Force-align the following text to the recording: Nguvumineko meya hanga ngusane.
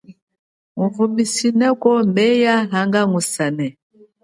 Nguvumineko 0.81 1.91
meya 2.13 2.55
hanga 2.73 2.99
ngusane. 3.09 3.67